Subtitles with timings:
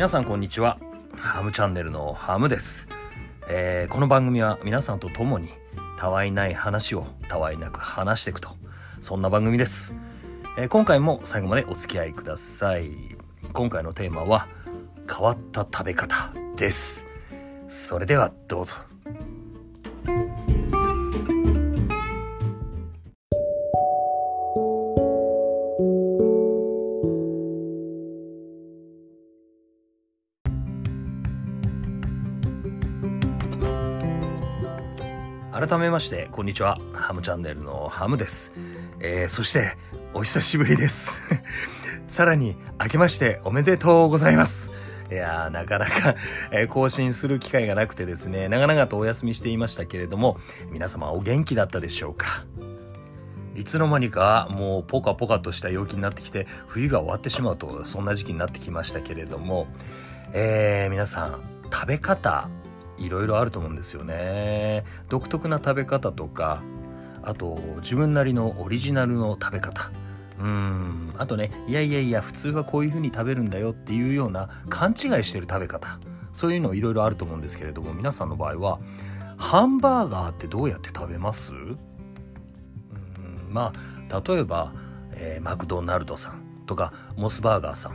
[0.00, 0.78] 皆さんこんにちは。
[1.18, 2.88] ハムチャンネルのハムです、
[3.50, 5.50] えーこの番組は皆さんと共に
[5.98, 8.48] たわいない話をたわいなく話していくと。
[9.02, 9.92] そんな番組です、
[10.56, 12.92] えー今回も最後までお付き合いください。
[13.52, 14.48] 今回のテーマは
[15.06, 17.04] 変わった食べ方です。
[17.68, 18.76] それではどうぞ。
[35.60, 36.78] 改めましてこんにちは。
[36.94, 38.50] ハムチャンネルのハムです、
[38.98, 39.76] えーそして
[40.14, 41.20] お久しぶりです。
[42.08, 44.70] さらに明けましておめでとうございます。
[45.10, 46.14] いやーなかなか、
[46.50, 50.38] えー更新する機会がなくてですね長々とお休みしていましたけれども
[50.70, 52.46] 皆様お元気だったでしょうか。
[53.54, 59.68] いつの間にかもうポカポカとした陽気になってきて冬が終わってしまうとそんな時期になってきましたけれども、
[60.32, 62.48] えー皆さん食べ方
[63.00, 64.84] いろいろあると思うんですよね。
[65.08, 66.62] 独特な食べ方とか
[67.22, 69.90] あと自分なりのオリジナルの食べ方。
[70.38, 71.12] うん。
[71.18, 75.98] あとねいやいやいや普通はこういう風に食べるんだよっていうような勘違いしてる食べ方。
[76.32, 78.78] そういうのいろいろあると思うんですけれども皆さんの場合は
[79.36, 81.52] ハンバーガーってどうやって食べます？
[81.52, 81.76] うん。
[83.48, 84.72] まあ例えば、
[85.12, 87.94] えーマクドナルドさんとかモスバーガーさん、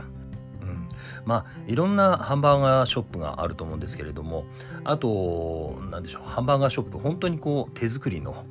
[1.26, 4.44] まあいろんなハンバーガーショップがあると思うんですけれども
[4.84, 8.46] あと何でしょうハンバーガーショップ本当にこう手作りの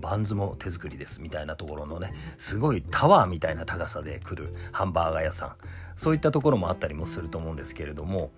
[0.00, 5.56] バンズも手作りですみたいなところのねすごいタワーみたいな高さで来るハンバーガー屋さん。
[5.96, 8.32] そういったところもあったりもすると思うんですけれども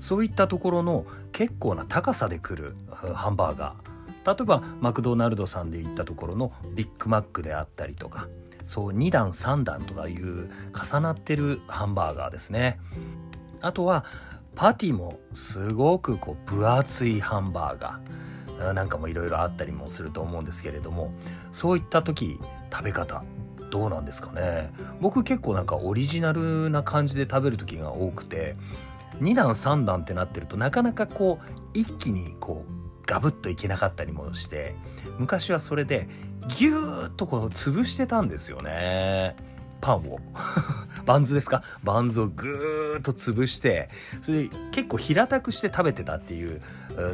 [0.00, 2.74] そういったところの結構な高さで来る
[3.14, 3.96] ハンバーガー。
[4.26, 8.28] 例えばマクドナルドさんで行ったところのビッグマックであったりとか
[8.66, 12.78] そう2段3段とかいう重なってるハンバーガーですね。
[13.62, 14.04] あとは
[14.54, 18.72] パティもすごくこう分厚いハンバーガー。
[18.72, 21.12] なんかもいろいろあったりもすると思うんですけれども
[21.52, 22.38] そういった時
[22.72, 23.22] 食べ方
[23.70, 24.72] どうなんですかね。
[25.00, 28.56] 僕結構なんかオリジナルな感じで食べる時が多くて
[29.20, 32.75] 2段3段ってなってるとなかなかこう一気にこう
[33.06, 34.74] ガブッといけなかったりもして
[35.18, 36.08] 昔はそれで
[36.48, 39.34] ギューッとこう潰してたんですよね。
[39.80, 40.18] パンを。
[41.04, 41.62] バンズですか？
[41.84, 43.88] バンズをぐーっと潰して
[44.20, 46.60] それで結構平たくして食べてたっていう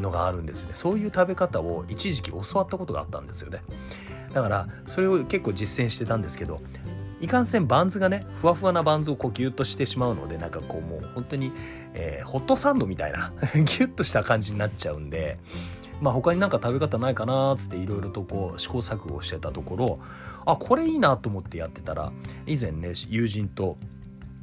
[0.00, 0.74] のがあるんですよね。
[0.74, 3.62] そういう食べ方を一時期教わったことがあったんですよね。
[4.32, 6.62] だからそれを結構実践してたんですけど
[7.20, 11.52] いかんせんバンズがねふわふわなバンズをこうギュッとしてしまうのでなんかこうもう本当に、
[11.94, 15.38] えーホットサンドみたいな ギュッとした感じになっちゃうんで
[16.02, 19.98] まあ他になんか食べ方ないかなーっつっていろいろとこう試行錯誤してたところ
[20.44, 22.12] あこれいいなと思ってやってたら
[22.44, 23.78] 以前ね友人と、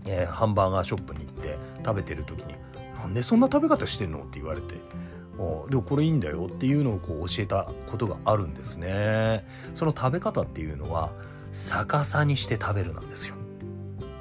[0.08, 2.56] えーハンバーガーショップに行って食べてる時に
[2.96, 4.76] 「なんでそんな食べ方してんの?」って言われて
[5.70, 9.46] 「でもこれいいんだよ」っていうのをこう教えたことがあるんですね。
[9.74, 11.12] その食べ方っていうのは
[11.52, 13.36] 逆さにして食べるなんですよ。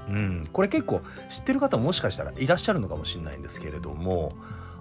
[0.09, 4.33] うん、これ結構知ってる方もしかしたらいらっしゃるのかもしれないんですけれども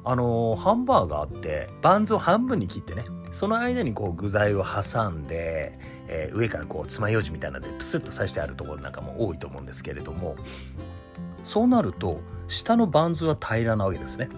[0.10, 10.38] あのハンバーガーってバンズを半分に切ってねその間にこう具材を挟んで、えー上からこう爪楊枝みたいなのでプスッと刺してあるところなんかも多いと思うんですけれども
[11.44, 14.30] そうなると下のバンズは平らなわけですね。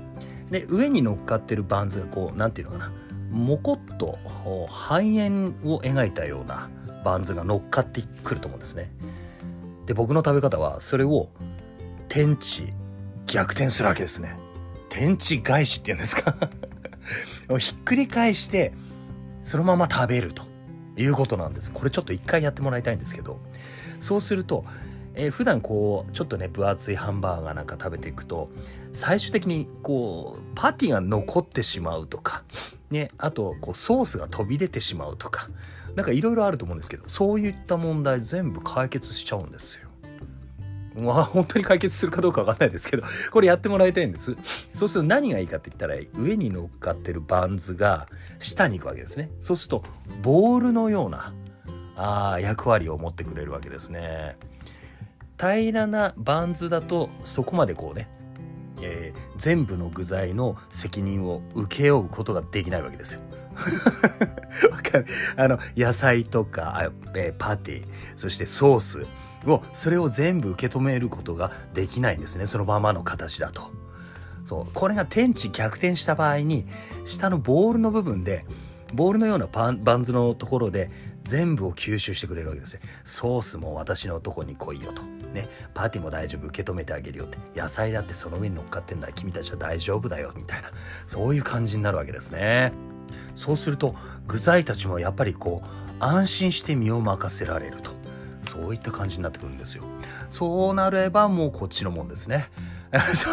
[0.49, 2.91] で上に乗っかってるバンズがこうなんていうのかな
[3.29, 6.67] もこっとこう半円を描いたような
[7.05, 8.91] バンズが乗っかってくると思うんですね。
[9.85, 11.29] で僕の食べ方はそれを
[12.07, 12.73] 天地
[13.27, 14.48] 逆転するわけですね。
[14.89, 16.35] 天地返しっていうんですか？
[17.59, 18.73] ひっくり返して
[19.41, 20.43] そのまま食べると
[20.97, 21.71] いうことなんです。
[21.71, 23.39] これちょっと一回やってもらいたいんですけど
[23.99, 24.65] そうすると、
[25.15, 28.49] えー普段こうちょっとね分厚いハンバーガーなんか食べていくと
[28.93, 32.43] 最終的にこうパティが残ってしまうとか
[32.89, 35.49] ねあとこうソースが飛び出てしまうとか
[35.95, 39.88] なんかいろいろあると思うんですけどそういった問題全部解決しちゃうんですよ。
[40.95, 44.35] まあ本当に解決するかどうかわかんないですけどこれやってもらいたいんです。
[44.73, 48.07] そうすると何がいいかって言ったら上に乗っかってるバンズが
[48.39, 49.29] 下に行くわけですね。
[49.39, 49.83] そうすると
[50.21, 51.33] ボールのような
[51.95, 54.37] あ役割を持ってくれるわけですね。
[55.37, 58.09] 平らなバンズだとそこまでこうね、
[58.81, 63.21] えー全部の具材の責任を請け負うことができないわけですよ。
[64.69, 65.05] わかる？
[65.37, 66.83] あの野菜とかあ
[67.15, 67.85] えーパティ
[68.17, 69.05] そしてソース。
[69.49, 72.45] をそれを全部受け止めることができないんですね。
[72.45, 73.71] そのままの形だと。
[74.45, 74.73] そう。
[74.73, 76.65] これが天地逆転した場合に
[77.05, 78.45] 下のボールの部分で
[78.93, 80.89] ボールのようなパンバンズのところで
[81.21, 85.03] 全部を吸収してくれるわけですねソースも私のとこに来いよと。
[85.33, 85.47] ね。
[85.73, 87.37] パーティーも大丈夫受け止めてあげるよって。
[87.59, 89.11] 野菜だってその上に乗っかってんだ。
[89.11, 90.33] 君たちは大丈夫だよ。
[90.35, 90.71] みたいな。
[91.05, 92.73] そういう感じになるわけですね。
[93.35, 93.95] そうすると
[94.27, 97.98] 具材たちもやっぱりこう安心して身を任せられると。
[98.59, 99.83] そういった感じになってくるんですよ。
[100.29, 102.49] そうなればもうこっちのもんですね。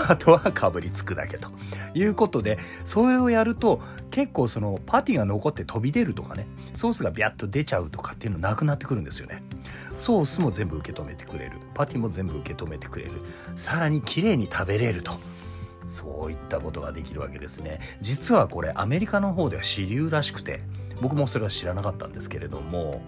[0.08, 1.50] あとはかぶりつくだけと
[1.94, 3.80] いうことでそれをやると
[4.10, 9.42] 結構そのパティが残って飛び出るとかねソースがビャッと出ちゃうとかっていうのなくなってくるんですよね。
[9.96, 11.52] ソースも全部受け止めてくれる。
[11.74, 13.12] パティも全部受け止めてくれる。
[13.56, 15.18] さらに綺麗に食べれると。
[15.86, 17.80] そういったことができるわけですね。
[18.00, 20.60] 実はこれアメリカの方では主流らしくて
[21.00, 23.02] 僕もそれは知らなかったんですけれども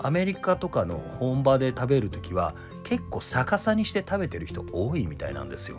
[0.00, 2.54] アメリカとかの本場で食べる時は
[2.84, 5.78] 結構逆さにして食べてる人多いみたいなんですよ。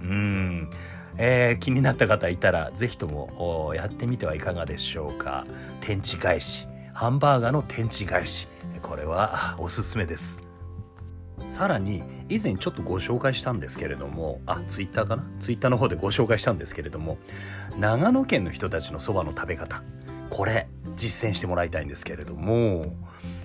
[0.00, 0.70] うん。
[1.18, 5.46] えー、気になった方いたら是非ともやってみてはいかがでしょうか。
[5.80, 6.68] 天地返し。
[6.92, 8.48] ハンバーガーの天地返し。
[8.82, 10.40] これはおすすめです。
[11.48, 15.24] さらに以前ちょっとご紹介したんですけれどもあツイッターかな？
[15.38, 17.18] ツイッターの方でご紹介したんですけれども
[17.78, 19.82] 長野県の人たちのそばの食べ方。
[20.28, 22.94] これ実践してもらいたいんですけれども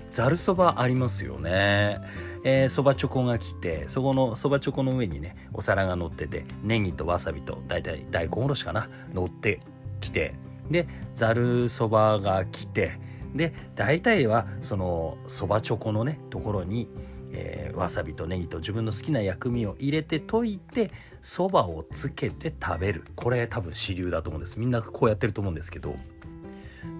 [0.08, 1.98] ざるそばありますよね。
[2.44, 9.60] えー、そばチョコが来てそこのそばチョコの上にねお皿が乗っててネギとわさびと大体大根おろしかな乗って
[10.00, 10.34] きて
[10.70, 12.98] でざるそばが来て
[13.34, 16.88] で大体はそのそばチョコのねところに、
[17.32, 20.90] えー、わさびとネギと自分の好きな薬味を入れて溶いて
[21.20, 23.04] そばをつけて食べる。
[23.14, 24.58] これ多分主流だと思うんです。
[24.58, 25.94] みんなこうやってると思うんですけど。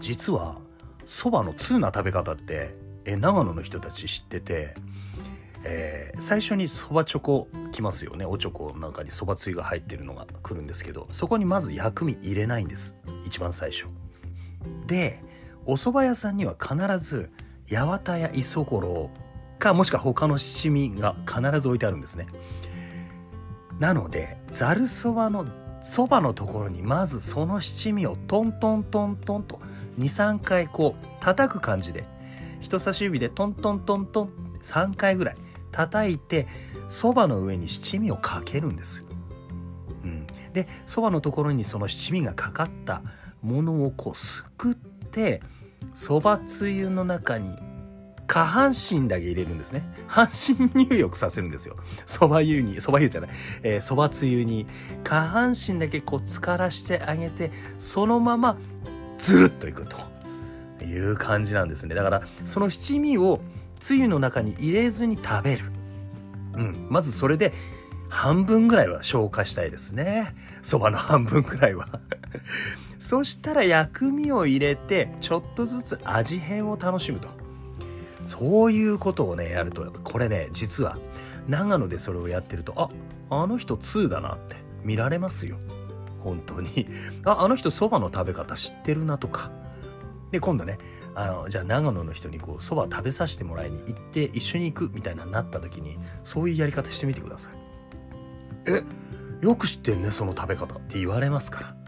[0.00, 0.58] 実は
[1.04, 2.74] そばの通な食べ方って
[3.04, 4.74] え長野の人たち知ってて、
[5.64, 8.24] えー、最初にそばチョコ来ますよね。
[8.24, 12.96] おチョコの中にそばつゆが入ってるのが来るんですけどそこにまず薬味入れないんです。
[13.24, 13.86] 一番最初。
[14.86, 15.20] で
[15.64, 17.30] お蕎麦屋さんには必ず
[17.70, 19.10] 八幡や磯五郎
[19.58, 22.26] かもしくは他の七味が必ず置いてあるんですね。
[23.78, 25.46] なのでざるそばの
[25.80, 29.60] そばのところにまずその七味をトントントントンと
[29.98, 32.04] 23回こう叩く感じで
[32.60, 34.30] 人差し指でトントントントン
[34.62, 35.36] 3回ぐらい
[35.70, 36.46] 叩いて
[36.88, 39.06] そばの上に七味をかけるんですよ。
[40.04, 43.02] うん、でそばのところにその七味がかかった
[43.40, 45.42] ものをこうすくって
[45.92, 47.56] そばつゆの中に
[48.26, 49.82] 下半身だけ入れるんですね。
[50.06, 51.76] 半身入浴させるんですよ。
[52.06, 53.30] 蕎麦湯に、蕎麦湯じゃない、
[53.62, 54.66] えー、つゆに
[55.04, 58.56] 下半身だけこう浸からしてあげて、そのまま
[59.18, 59.96] ずるっといくと
[60.84, 61.94] いう感じなんですね。
[61.94, 63.40] だから、その七味を
[63.78, 65.64] つゆの中に入れずに食べる。
[66.54, 66.86] うん。
[66.88, 67.52] まずそれで
[68.08, 70.34] 半分ぐらいは消化したいですね。
[70.62, 71.88] 蕎麦の半分ぐらいは
[72.98, 77.42] そしたら薬味を入れて、ちょっとずつ味変を楽しむと。
[78.24, 80.96] そういうことをねやるとこれね実は
[81.48, 82.90] 長野でそれをやってるとあ
[83.30, 85.58] あの人2だなって見られますよ
[86.22, 86.88] 本当に。
[87.24, 89.50] ああの人そばの食べ方知ってるなとか。
[90.30, 90.78] で今度ね
[91.14, 97.52] あのじゃあ長野の人にこうそば食べさせてもらいに行って一緒に行くみたいななった時にそういうやり方してみてください。
[98.66, 98.82] え
[99.44, 101.82] よく知ってんねその食べ方って言われますから。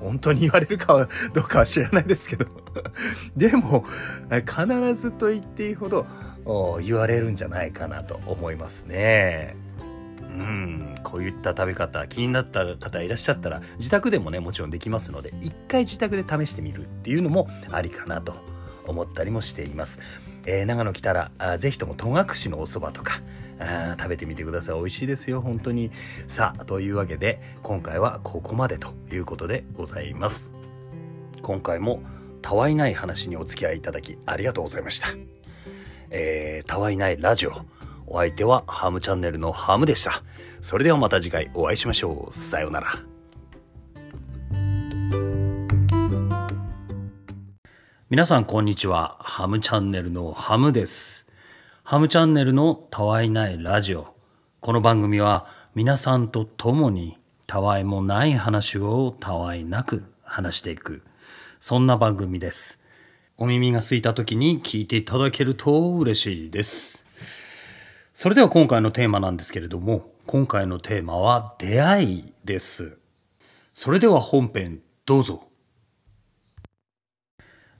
[0.00, 2.46] 本当に言われるかは どうかは知らないですけど。
[3.36, 3.84] でも
[4.30, 6.06] 必ずと言っていいほど
[6.80, 9.56] 言われるんじゃないかなと思いますね。
[10.28, 18.34] うん、こういった食べ方気になった方いらっしゃったら自宅でもねもちろんできますので一回自宅で試してみるっていうのもありかなと
[18.86, 20.00] 思ったりもしています。
[20.46, 23.20] えー、長野来たらあぜひとも戸隠のお蕎麦とか
[23.58, 24.76] あ食べてみてください。
[24.76, 25.90] 美味しいですよ本当に。
[26.26, 30.54] さあというわけで今回はここまでということでございます。
[31.42, 32.02] 今回も
[32.42, 35.08] たわいない話にお付き合いいただきありがとうございました。
[36.10, 37.52] えー、たわいないラジオ。
[38.08, 40.22] お相手はハムチャンネルのハムでした
[40.60, 42.86] それではまた次回お会いしましょうさようなら
[48.10, 51.28] 皆さんこんにちはハムチャンネルのハムです
[51.90, 54.14] ハムチャンネルのたわいないラジオ。
[54.60, 61.00] この番組は皆さんと共にたわいもない話をたわいなく話していく。
[61.60, 62.78] そんな番組です。
[63.38, 67.06] お耳が空いた時に聞いていただけると嬉しいです。
[68.20, 72.98] それでは今回のテーマなんですけれども、今回のテーマは出会いです。
[73.72, 75.44] それでは本編どうぞ。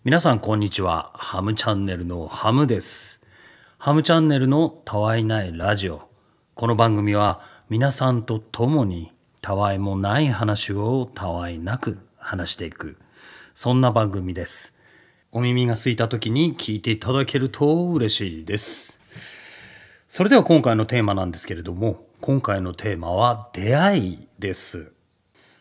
[0.05, 1.11] 皆さんこんにちは。
[1.15, 3.21] ハムチャンネルのハムです。
[3.79, 6.09] ハムチャンネルのたわいないラジオ。
[6.55, 12.97] この番組は皆さんと共にたわいもない話をたわいなく話していく。
[13.55, 14.77] そんな番組です。
[15.33, 18.98] お耳が空いた時に聞いていただけると嬉しいです。
[20.11, 24.93] それでは今回のテーマなんですけれども、今回のテーマは出会いです。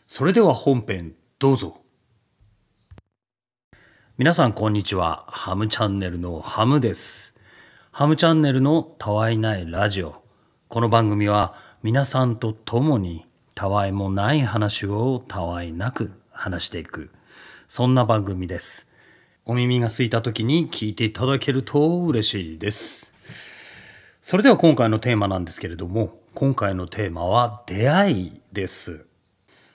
[0.08, 1.82] それでは本編どうぞ。
[4.18, 5.26] 皆さんこんにちは。
[5.28, 7.36] ハムチャンネルのハムです。
[7.92, 10.24] ハムチャンネルのたわいないラジオ。
[10.70, 17.12] この番組は皆さんと共にたわいもない話をたわいなく話していく。
[17.68, 18.88] そんな番組です。
[19.44, 23.17] お耳が空いた時に聞いていただけると嬉しいです。
[24.22, 29.06] それでは今回のテーマなんですけれども、今回のテーマは出会いです。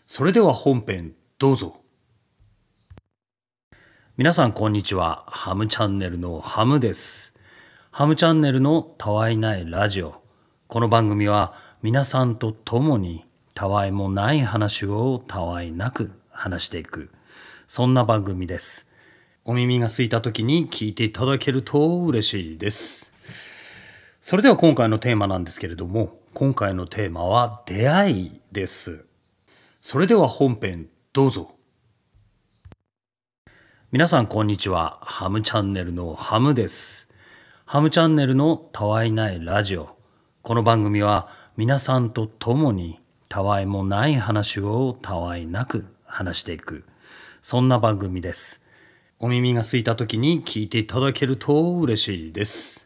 [0.06, 1.80] それでは本編どうぞ。
[4.16, 5.24] 皆さんこんにちは。
[5.28, 7.34] ハムチャンネルのハムです。
[7.90, 10.22] ハムチャンネルのたわいないラジオ。
[10.66, 17.10] この番組は皆さんと共にたわいもない話をたわいなく話していく。
[17.66, 18.88] そんな番組です。
[19.44, 23.11] お耳が空いた時に聞いていただけると嬉しいです。
[24.24, 29.04] それでは今回のテーマなんですけれども、今回のテーマは出会いです。
[29.80, 31.56] それでは本編どうぞ。
[33.90, 35.00] 皆さんこんにちは。
[35.02, 37.08] ハムチャンネルのハムです。
[37.64, 39.96] ハムチャンネルのたわいないラジオ。
[40.42, 46.84] この番組は皆さんと共にたわいもない話をたわいなく話していく。
[47.40, 48.62] そんな番組です。
[49.18, 52.81] お耳が空いた時に聞いていただけると嬉しいです。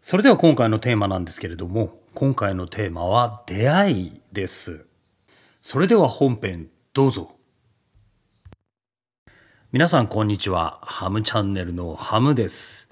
[0.00, 4.86] それでは今回のテーマなんですけれども、今回のテーマは出会いです。
[5.60, 7.34] それでは本編どうぞ。
[9.72, 10.78] 皆さんこんにちは。
[10.82, 12.88] ハムチャンネルのハムです。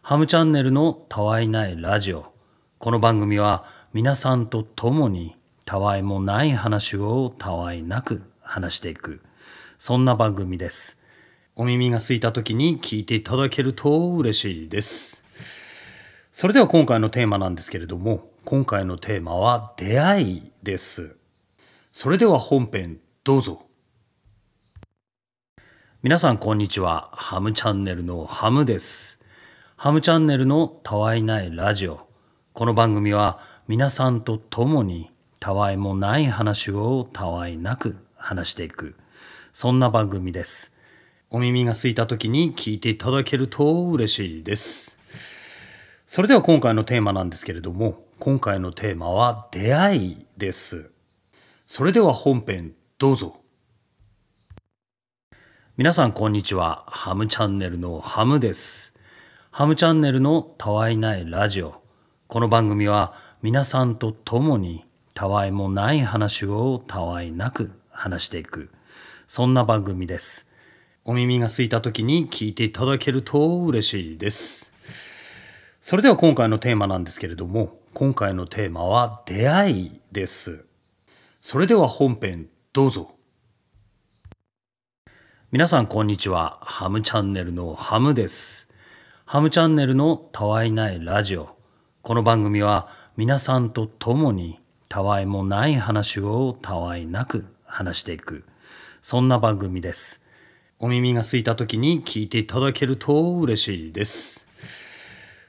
[0.00, 2.32] ハムチャンネルのたわいないラジオ。
[2.78, 9.22] この番組は皆さんと共にたわいもない話をたわいなく話していく。
[9.76, 11.00] そんな番組です。
[11.56, 15.23] お耳が空いた時に聞いていただけると嬉しいです。
[16.36, 21.16] それでは今回のテーマなんですけれども、今回のテーマは出会いです。
[21.92, 23.66] それでは本編どうぞ。
[26.02, 27.10] 皆さんこんにちは。
[27.12, 29.20] ハムチャンネルのハムです。
[29.76, 32.08] ハムチャンネルのたわいないラジオ。
[32.52, 33.38] この番組は
[33.68, 38.96] 皆さんと共にたわいもない話をたわいなく話していく。
[39.52, 40.74] そんな番組です。
[41.30, 44.98] お耳が空いた時に聞いていただけると嬉しいです。
[46.06, 50.90] それでは今回のテーマなんですけれども、今回のテーマは出会いです。
[51.66, 53.40] それでは本編どうぞ。
[55.78, 56.84] 皆さんこんにちは。
[56.88, 58.92] ハムチャンネルのハムです。
[59.50, 61.80] ハムチャンネルのたわいないラジオ。
[62.26, 64.84] この番組は皆さんと共に
[65.14, 68.70] たわいもない話をたわいなく話していく。
[69.26, 70.48] そんな番組です。
[71.06, 74.73] お耳が空いた時に聞いていただけると嬉しいです。
[75.86, 80.64] それでは今回のテーマなんですけれども、今回のテーマは出会いです。
[81.42, 83.16] それでは本編どうぞ。
[85.52, 86.58] 皆さんこんにちは。
[86.62, 88.70] ハムチャンネルのハムです。
[89.26, 91.54] ハムチャンネルのたわいないラジオ。
[92.00, 92.88] この番組は
[93.18, 98.46] 皆さんと共にたわいもない話をたわいなく話していく。
[99.02, 100.22] そんな番組です。
[100.78, 104.44] お耳が空いた時に聞いていただけると嬉しいです。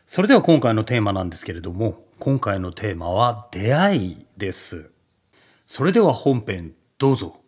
[0.06, 4.92] それでは今回のテーマなんですけれども、今回のテーマは出会いです。
[5.66, 7.42] それでは本編どうぞ。